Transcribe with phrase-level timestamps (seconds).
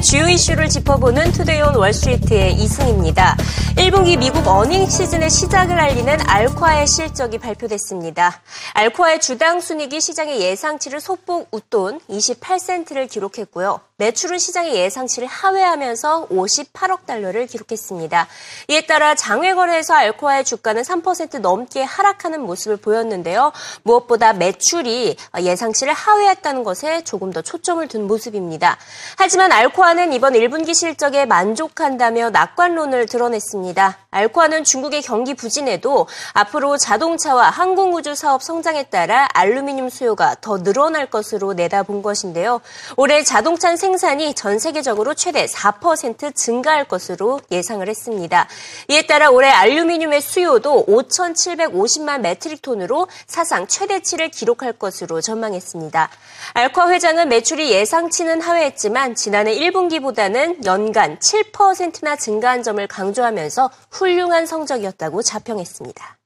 [0.00, 3.36] 주요 이슈를 짚어보는 Today on Wall Street의 이승입니다.
[3.76, 8.40] 1분기 미국 earning season의 시작을 알리는 알코아의 실적이 발표됐습니다.
[8.74, 13.80] 알코아의 주당 순이익이 시장의 예상치를 소폭 웃돈 28센트를 기록했고요.
[14.00, 18.28] 매출은 시장의 예상치를 하회하면서 58억 달러를 기록했습니다.
[18.68, 23.50] 이에 따라 장외 거래에서 알코아의 주가는 3% 넘게 하락하는 모습을 보였는데요.
[23.82, 28.78] 무엇보다 매출이 예상치를 하회했다는 것에 조금 더 초점을 둔 모습입니다.
[29.16, 33.98] 하지만 알코아는 이번 1분기 실적에 만족한다며 낙관론을 드러냈습니다.
[34.12, 41.52] 알코아는 중국의 경기 부진에도 앞으로 자동차와 항공우주 사업 성장에 따라 알루미늄 수요가 더 늘어날 것으로
[41.54, 42.60] 내다본 것인데요.
[42.96, 48.48] 올해 자동차 생산이 전 세계적으로 최대 4% 증가할 것으로 예상을 했습니다.
[48.88, 56.10] 이에 따라 올해 알루미늄의 수요도 5,750만 메트릭 톤으로 사상 최대치를 기록할 것으로 전망했습니다.
[56.54, 66.17] 알코아 회장은 매출이 예상치는 하회했지만 지난해 1분기보다는 연간 7%나 증가한 점을 강조하면서 훌륭한 성적이었다고 자평했습니다.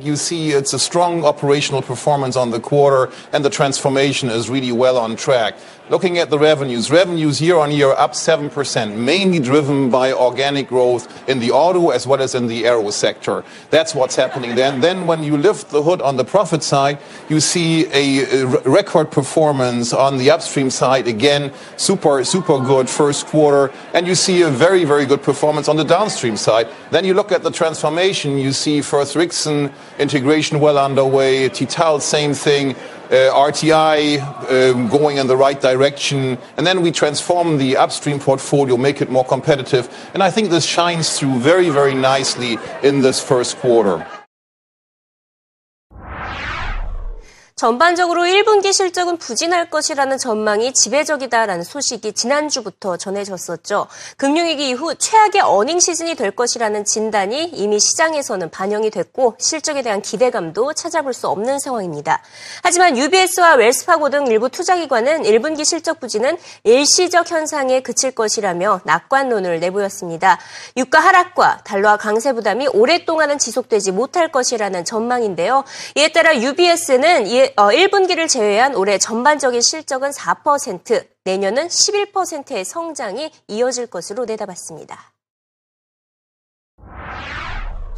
[0.00, 4.72] You see it's a strong operational performance on the quarter and the transformation is really
[4.72, 5.54] well on track.
[5.90, 11.28] Looking at the revenues, revenues year on year up 7%, mainly driven by organic growth
[11.28, 13.44] in the auto as well as in the aero sector.
[13.68, 14.80] That's what's happening then.
[14.80, 19.92] Then when you lift the hood on the profit side, you see a, record performance
[19.92, 21.06] on the upstream side.
[21.06, 23.70] Again, super, super good first quarter.
[23.92, 26.68] And you see a very, very good performance on the downstream side.
[26.90, 32.34] Then you look at the transformation, you see Firth Rixon integration well underway, Tital, same
[32.34, 32.74] thing.
[33.10, 38.78] Uh, RTI um, going in the right direction, and then we transform the upstream portfolio,
[38.78, 39.86] make it more competitive.
[40.14, 44.06] And I think this shines through very, very nicely in this first quarter.
[47.62, 53.86] 전반적으로 1분기 실적은 부진할 것이라는 전망이 지배적이다라는 소식이 지난주부터 전해졌었죠.
[54.16, 60.72] 금융위기 이후 최악의 어닝 시즌이 될 것이라는 진단이 이미 시장에서는 반영이 됐고 실적에 대한 기대감도
[60.72, 62.20] 찾아볼 수 없는 상황입니다.
[62.64, 70.40] 하지만 UBS와 웰스파고 등 일부 투자기관은 1분기 실적 부진은 일시적 현상에 그칠 것이라며 낙관론을 내보였습니다.
[70.76, 75.62] 유가 하락과 달러와 강세 부담이 오랫동안은 지속되지 못할 것이라는 전망인데요.
[75.94, 83.86] 이에 따라 UBS는 이에 어, 1분기를 제외한 올해 전반적인 실적은 4%, 내년은 11%의 성장이 이어질
[83.88, 85.12] 것으로 내다봤습니다.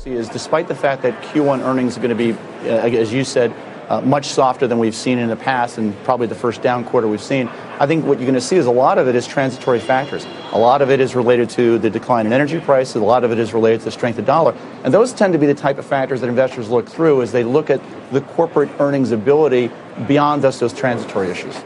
[0.07, 2.37] Is despite the fact that Q1 earnings are going to be,
[2.69, 3.55] uh, as you said,
[3.89, 7.09] uh, much softer than we've seen in the past and probably the first down quarter
[7.09, 7.49] we've seen.
[7.81, 10.27] I think what you're going to see is a lot of it is transitory factors.
[10.53, 12.97] A lot of it is related to the decline in energy prices.
[12.97, 14.57] A lot of it is related to the strength of dollar.
[14.85, 17.43] And those tend to be the type of factors that investors look through as they
[17.43, 17.81] look at
[18.13, 19.71] the corporate earnings ability
[20.07, 21.65] beyond just those transitory issues.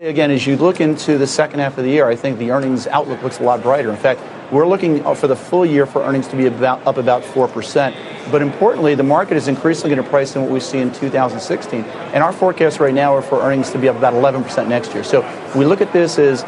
[0.00, 2.86] Again, as you look into the second half of the year, I think the earnings
[2.86, 3.90] outlook looks a lot brighter.
[3.90, 4.20] In fact,
[4.52, 8.30] we're looking for the full year for earnings to be about, up about 4%.
[8.30, 11.82] But importantly, the market is increasingly going to price in what we see in 2016.
[11.82, 15.02] And our forecasts right now are for earnings to be up about 11% next year.
[15.02, 15.22] So
[15.56, 16.44] we look at this as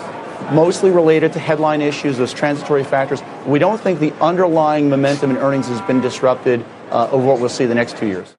[0.52, 3.20] mostly related to headline issues, those transitory factors.
[3.46, 7.48] We don't think the underlying momentum in earnings has been disrupted uh, over what we'll
[7.48, 8.36] see the next two years.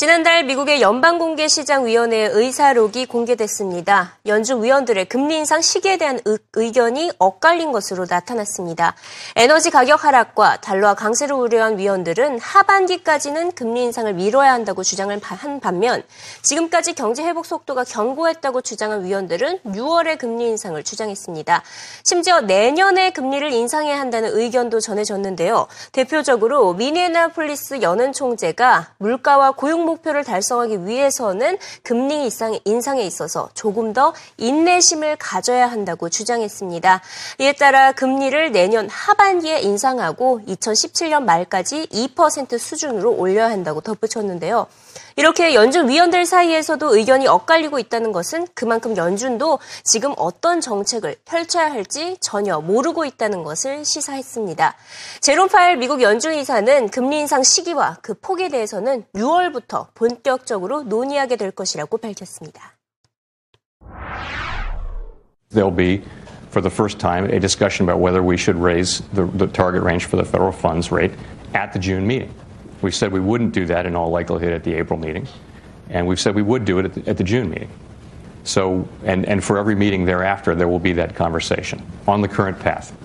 [0.00, 4.16] 지난달 미국의 연방공개시장위원회의 의사록이 공개됐습니다.
[4.24, 8.94] 연준 위원들의 금리 인상 시기에 대한 의, 견이 엇갈린 것으로 나타났습니다.
[9.36, 16.02] 에너지 가격 하락과 달러와 강세를 우려한 위원들은 하반기까지는 금리 인상을 미뤄야 한다고 주장을 한 반면
[16.40, 21.62] 지금까지 경제 회복 속도가 견고했다고 주장한 위원들은 6월에 금리 인상을 주장했습니다.
[22.04, 25.66] 심지어 내년에 금리를 인상해야 한다는 의견도 전해졌는데요.
[25.92, 32.30] 대표적으로 미네나폴리스 연은 총재가 물가와 고용 목표를 달성하기 위해서는 금리
[32.64, 37.02] 인상에 있어서 조금 더 인내심을 가져야 한다고 주장했습니다.
[37.38, 44.66] 이에 따라 금리를 내년 하반기에 인상하고 2017년 말까지 2% 수준으로 올려야 한다고 덧붙였는데요.
[45.16, 52.16] 이렇게 연준 위원들 사이에서도 의견이 엇갈리고 있다는 것은 그만큼 연준도 지금 어떤 정책을 펼쳐야 할지
[52.20, 54.76] 전혀 모르고 있다는 것을 시사했습니다.
[55.20, 61.51] 제롬 파일 미국 연준 이사는 금리 인상 시기와 그 폭에 대해서는 6월부터 본격적으로 논의하게 될
[61.51, 62.75] 것이라고 밝혔습니다.
[65.51, 66.01] There'll be
[66.49, 70.05] for the first time a discussion about whether we should raise the, the target range
[70.05, 71.11] for the federal funds rate
[71.53, 72.33] at the June meeting.
[72.81, 75.27] We said we wouldn't do that in all likelihood at the April meeting,
[75.89, 77.69] and we've said we would do it at the, at the June meeting.
[78.43, 82.59] So, and, and for every meeting thereafter, there will be that conversation on the current
[82.59, 82.95] path.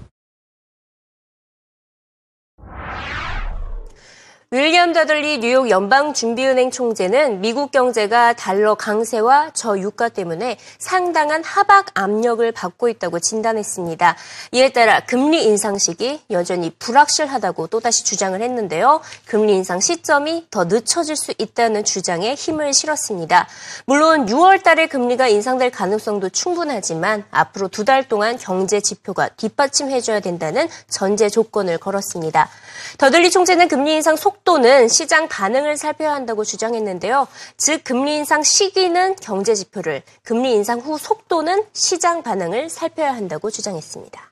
[4.51, 12.87] 윌리엄 다들리 뉴욕 연방준비은행 총재는 미국 경제가 달러 강세와 저유가 때문에 상당한 하박 압력을 받고
[12.87, 14.15] 있다고 진단했습니다.
[14.51, 19.01] 이에 따라 금리 인상 시기 여전히 불확실하다고 또다시 주장을 했는데요.
[19.25, 23.47] 금리 인상 시점이 더 늦춰질 수 있다는 주장에 힘을 실었습니다.
[23.87, 30.67] 물론 6월 달에 금리가 인상될 가능성도 충분하지만 앞으로 두 달 동안 경제 지표가 뒷받침해줘야 된다는
[30.89, 32.49] 전제 조건을 걸었습니다.
[32.97, 37.27] 더들리 총재는 금리 인상 속도는 시장 반응을 살펴야 한다고 주장했는데요.
[37.57, 44.31] 즉 금리 인상 시기는 경제 지표를, 금리 인상 후 속도는 시장 반응을 살펴야 한다고 주장했습니다.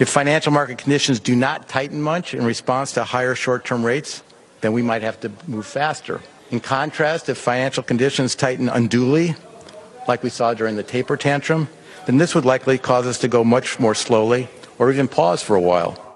[0.00, 4.22] If financial market conditions do not tighten much in response to higher short-term rates,
[4.60, 6.20] then we might have to move faster.
[6.50, 9.34] In contrast, if financial conditions tighten unduly,
[10.06, 11.68] like we saw during the taper tantrum,
[12.06, 14.48] then this would likely cause us to go much more slowly
[14.78, 16.07] or even pause for a while.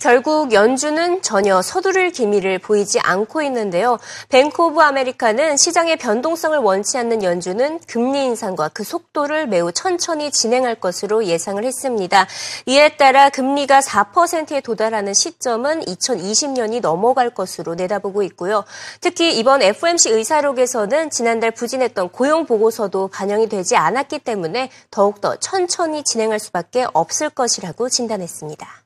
[0.00, 3.98] 결국 연준은 전혀 서두를 기미를 보이지 않고 있는데요.
[4.30, 10.76] 뱅크 오브 아메리카는 시장의 변동성을 원치 않는 연준은 금리 인상과 그 속도를 매우 천천히 진행할
[10.76, 12.26] 것으로 예상을 했습니다.
[12.64, 18.64] 이에 따라 금리가 4%에 도달하는 시점은 2020년이 넘어갈 것으로 내다보고 있고요.
[19.02, 26.38] 특히 이번 FOMC 의사록에서는 지난달 부진했던 고용 보고서도 반영이 되지 않았기 때문에 더욱더 천천히 진행할
[26.38, 28.79] 수밖에 없을 것이라고 진단했습니다.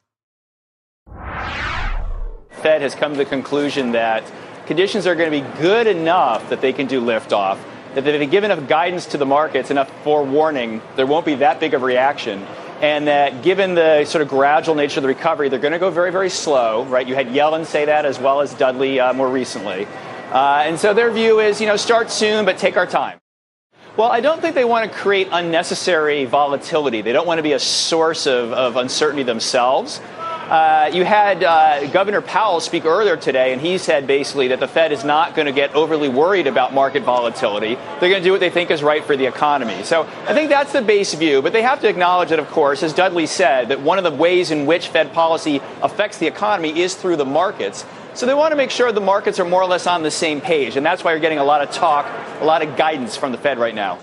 [2.64, 4.24] Fed has come to the conclusion that
[4.64, 7.58] conditions are going to be good enough that they can do liftoff,
[7.94, 11.60] that if they give enough guidance to the markets, enough forewarning, there won't be that
[11.60, 12.42] big of a reaction.
[12.80, 15.90] And that given the sort of gradual nature of the recovery, they're going to go
[15.90, 17.06] very, very slow, right?
[17.06, 19.86] You had Yellen say that as well as Dudley uh, more recently.
[20.32, 23.20] Uh, and so their view is, you know, start soon, but take our time.
[23.98, 27.02] Well, I don't think they want to create unnecessary volatility.
[27.02, 30.00] They don't want to be a source of, of uncertainty themselves.
[30.44, 34.68] Uh, you had uh, Governor Powell speak earlier today, and he said basically that the
[34.68, 37.76] Fed is not going to get overly worried about market volatility.
[37.76, 39.82] They're going to do what they think is right for the economy.
[39.84, 41.40] So I think that's the base view.
[41.40, 44.10] But they have to acknowledge that, of course, as Dudley said, that one of the
[44.10, 47.86] ways in which Fed policy affects the economy is through the markets.
[48.12, 50.42] So they want to make sure the markets are more or less on the same
[50.42, 50.76] page.
[50.76, 52.06] And that's why you're getting a lot of talk,
[52.40, 53.98] a lot of guidance from the Fed right now.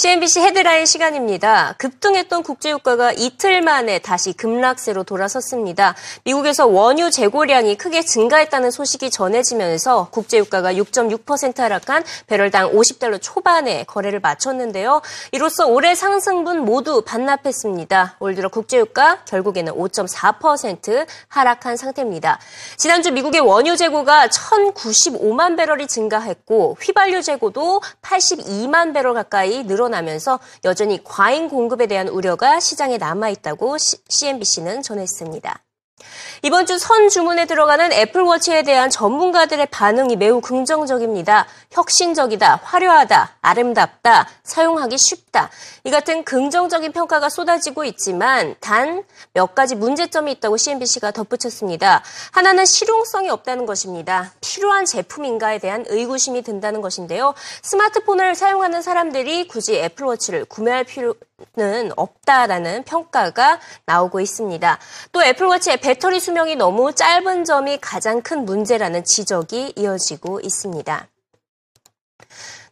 [0.00, 1.74] CNBC 헤드라인 시간입니다.
[1.76, 5.94] 급등했던 국제유가가 이틀 만에 다시 급락세로 돌아섰습니다.
[6.24, 15.02] 미국에서 원유 재고량이 크게 증가했다는 소식이 전해지면서 국제유가가 6.6% 하락한 배럴당 50달러 초반에 거래를 마쳤는데요.
[15.32, 18.16] 이로써 올해 상승분 모두 반납했습니다.
[18.20, 22.40] 올 들어 국제유가 결국에는 5.4% 하락한 상태입니다.
[22.78, 29.89] 지난주 미국의 원유 재고가 1,095만 배럴이 증가했고 휘발유 재고도 82만 배럴 가까이 늘어났습니다.
[29.90, 33.76] 나면서 여전히 과잉 공급에 대한 우려가 시장에 남아있다고
[34.08, 35.62] CNBC는 전했습니다.
[36.42, 41.46] 이번 주 선 주문에 들어가는 애플워치에 대한 전문가들의 반응이 매우 긍정적입니다.
[41.72, 45.29] 혁신적이다, 화려하다, 아름답다, 사용하기 쉽다.
[45.84, 52.02] 이 같은 긍정적인 평가가 쏟아지고 있지만 단 몇 가지 문제점이 있다고 CNBC가 덧붙였습니다.
[52.32, 54.32] 하나는 실용성이 없다는 것입니다.
[54.40, 57.34] 필요한 제품인가에 대한 의구심이 든다는 것인데요.
[57.62, 64.78] 스마트폰을 사용하는 사람들이 굳이 애플워치를 구매할 필요는 없다라는 평가가 나오고 있습니다.
[65.12, 71.08] 또 애플워치의 배터리 수명이 너무 짧은 점이 가장 큰 문제라는 지적이 이어지고 있습니다.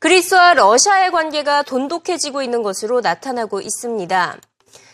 [0.00, 4.36] 그리스와 러시아의 관계가 돈독해지고 있는 것으로 나타나고 있습니다.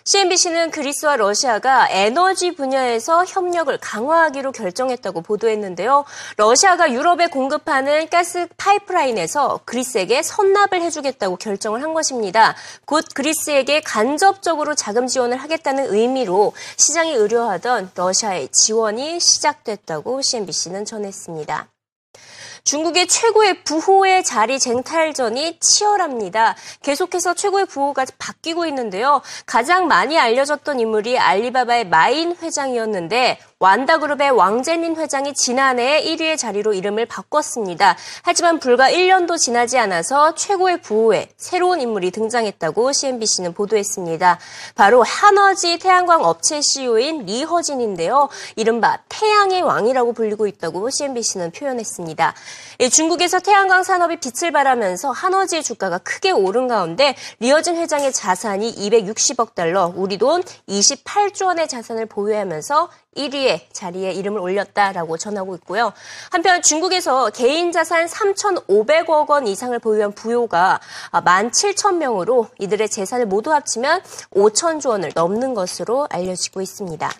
[0.07, 6.05] CNBC는 그리스와 러시아가 에너지 분야에서 협력을 강화하기로 결정했다고 보도했는데요.
[6.37, 12.55] 러시아가 유럽에 공급하는 가스 파이프라인에서 그리스에게 선납을 해주겠다고 결정을 한 것입니다.
[12.85, 21.74] 곧 그리스에게 간접적으로 자금 지원을 하겠다는 의미로 시장이 의뢰하던 러시아의 지원이 시작됐다고 CNBC는 전했습니다.
[22.65, 26.57] 중국의 최고의 부호의 자리 쟁탈전이 치열합니다.
[26.81, 29.21] 계속해서 최고의 부호가 바뀌고 있는데요.
[29.45, 37.97] 가장 많이 알려졌던 인물이 알리바바의 마인 회장이었는데 완다그룹의 왕재민 회장이 지난해 1위의 자리로 이름을 바꿨습니다.
[38.23, 44.39] 하지만 불과 1년도 지나지 않아서 최고의 부호에 새로운 인물이 등장했다고 CNBC는 보도했습니다.
[44.75, 48.29] 바로 하너지 태양광 업체 CEO인 리허진인데요.
[48.57, 52.35] 이른바 태양의 왕이라고 불리고 있다고 CNBC는 표현했습니다.
[52.81, 59.55] 예, 중국에서 태양광 산업이 빛을 발하면서 하너지의 주가가 크게 오른 가운데 리허진 회장의 자산이 260억
[59.55, 65.93] 달러, 우리 돈 28조 원의 자산을 보유하면서 1위의 자리에 이름을 올렸다라고 전하고 있고요.
[66.31, 70.81] 한편 중국에서 개인 자산 3,500억 원 이상을 보유한 부요가
[71.13, 74.03] 17,000명으로 이들의 재산을 모두 합치면
[74.35, 77.11] 5천조 원을 넘는 것으로 알려지고 있습니다.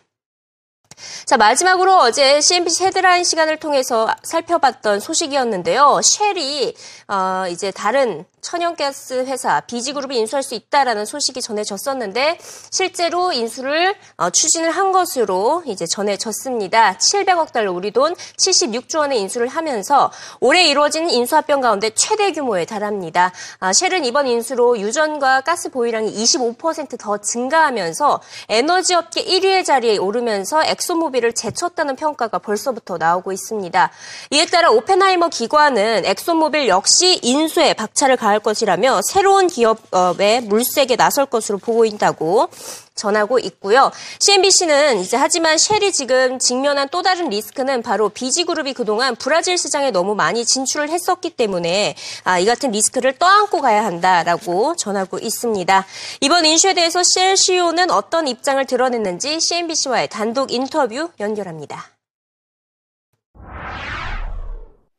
[1.25, 6.01] 자, 마지막으로 어제 CNBC 헤드라인 시간을 통해서 살펴봤던 소식이었는데요.
[6.03, 6.75] 쉘이
[7.09, 12.39] 어, 이제 다른 천연가스 회사 비지그룹이 인수할 수 있다라는 소식이 전해졌었는데
[12.71, 16.99] 실제로 인수를 어, 추진을 한 것으로 이제 전해졌습니다.
[16.99, 22.67] 700억 달러 우리 돈 76조 원의 인수를 하면서 올해 이루어진 인수 합병 가운데 최대 규모에
[22.67, 23.33] 달합니다.
[23.61, 28.21] 아, 쉘은 이번 인수로 유전과 가스 보유량이 25%더 증가하면서
[28.51, 33.91] 에너지 업계 1위의 자리에 오르면서 엑손모빌을 제쳤다는 평가가 벌써부터 나오고 있습니다.
[34.33, 41.59] 이에 따라 오펜하이머 기관은 엑손모빌 역시 인수에 박차를 가할 것이라며 새로운 기업의 물색에 나설 것으로
[41.59, 42.49] 보고 있다고
[42.95, 43.91] 전하고 있고요.
[44.21, 50.15] CNBC는 이제 하지만 쉘이 지금 직면한 또 다른 리스크는 바로 BG그룹이 그동안 브라질 시장에 너무
[50.15, 55.87] 많이 진출을 했었기 때문에 아, 이 같은 리스크를 떠안고 가야 한다라고 전하고 있습니다.
[56.21, 61.94] 이번 인슈에 대해서 쉘 CEO는 어떤 입장을 드러냈는지 CNBC와의 단독 인터뷰 연결합니다.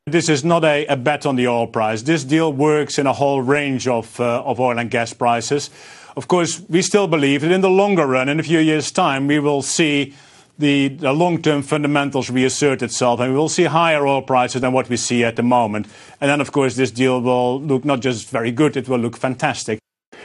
[0.08, 2.02] This is not a, bet on the oil price.
[2.02, 5.68] This deal works in a whole range of, uh, of oil and gas prices.
[6.16, 9.26] Of course, we still believe that in the longer run, in a few years' time,
[9.26, 10.14] we will see
[10.60, 14.88] the, the long-term fundamentals reassert itself, and we will see higher oil prices than what
[14.88, 15.88] we see at the moment.
[16.20, 19.16] And then, of course, this deal will look not just very good; it will look
[19.16, 19.80] fantastic.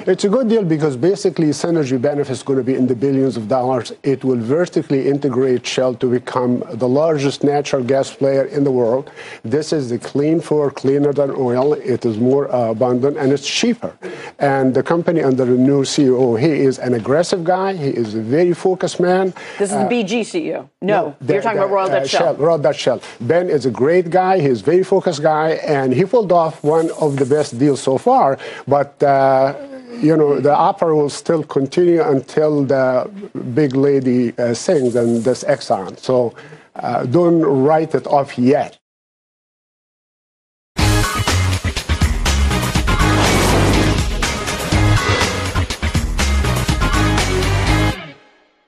[0.08, 3.38] It's a good deal because basically synergy benefit is going to be in the billions
[3.38, 3.93] of dollars.
[4.01, 9.12] It will vertically integrate Shell to become the largest natural gas player in the world.
[9.43, 11.74] This is the clean for cleaner than oil.
[11.74, 13.96] It is more uh, abundant and it's cheaper.
[14.39, 17.74] And the company under the new CEO, he is an aggressive guy.
[17.74, 19.36] He is a very focused man.
[19.60, 20.67] This is uh, the BG CEO.
[20.81, 22.22] No, no you're talking the, about Royal Dutch uh, Shell.
[22.22, 22.36] Shell.
[22.38, 23.01] Royal Dutch Shell.
[23.22, 24.39] Ben is a great guy.
[24.39, 28.00] He's a very focused guy, and he pulled off one of the best deals so
[28.00, 28.39] far.
[28.67, 29.53] But uh,
[30.01, 33.10] you know, the opera will still continue until the
[33.53, 35.98] big lady uh, sings and this Exxon.
[36.00, 36.34] So
[36.75, 38.80] uh, don't write it off yet.